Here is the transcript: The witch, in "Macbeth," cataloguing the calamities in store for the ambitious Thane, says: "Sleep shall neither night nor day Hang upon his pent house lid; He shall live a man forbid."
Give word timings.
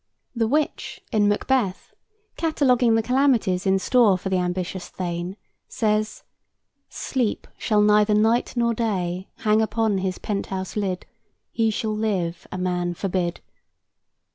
The 0.35 0.47
witch, 0.47 0.99
in 1.11 1.27
"Macbeth," 1.27 1.93
cataloguing 2.35 2.95
the 2.95 3.03
calamities 3.03 3.67
in 3.67 3.77
store 3.77 4.17
for 4.17 4.29
the 4.29 4.39
ambitious 4.39 4.89
Thane, 4.89 5.37
says: 5.67 6.23
"Sleep 6.89 7.45
shall 7.55 7.83
neither 7.83 8.15
night 8.15 8.53
nor 8.57 8.73
day 8.73 9.27
Hang 9.45 9.61
upon 9.61 9.99
his 9.99 10.17
pent 10.17 10.47
house 10.47 10.75
lid; 10.75 11.05
He 11.51 11.69
shall 11.69 11.95
live 11.95 12.47
a 12.51 12.57
man 12.57 12.95
forbid." 12.95 13.41